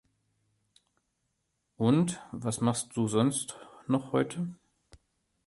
[1.77, 4.47] Und, was machst du sonst noch heute?